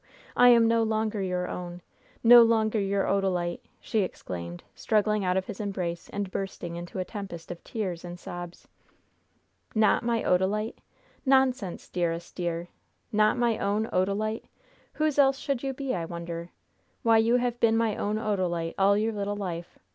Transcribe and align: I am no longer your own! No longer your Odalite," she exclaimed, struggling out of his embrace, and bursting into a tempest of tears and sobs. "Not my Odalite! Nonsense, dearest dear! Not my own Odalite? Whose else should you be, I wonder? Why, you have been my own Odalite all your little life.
I 0.35 0.49
am 0.49 0.67
no 0.67 0.81
longer 0.81 1.21
your 1.21 1.47
own! 1.47 1.83
No 2.23 2.41
longer 2.41 2.79
your 2.79 3.03
Odalite," 3.03 3.59
she 3.79 3.99
exclaimed, 3.99 4.63
struggling 4.73 5.23
out 5.23 5.37
of 5.37 5.45
his 5.45 5.59
embrace, 5.59 6.09
and 6.09 6.31
bursting 6.31 6.75
into 6.75 6.97
a 6.97 7.05
tempest 7.05 7.51
of 7.51 7.63
tears 7.63 8.03
and 8.03 8.19
sobs. 8.19 8.67
"Not 9.75 10.01
my 10.01 10.23
Odalite! 10.23 10.79
Nonsense, 11.23 11.87
dearest 11.87 12.35
dear! 12.35 12.69
Not 13.11 13.37
my 13.37 13.59
own 13.59 13.85
Odalite? 13.93 14.45
Whose 14.93 15.19
else 15.19 15.37
should 15.37 15.61
you 15.61 15.71
be, 15.71 15.93
I 15.93 16.05
wonder? 16.05 16.49
Why, 17.03 17.19
you 17.19 17.35
have 17.35 17.59
been 17.59 17.77
my 17.77 17.95
own 17.95 18.15
Odalite 18.15 18.73
all 18.79 18.97
your 18.97 19.13
little 19.13 19.35
life. 19.35 19.77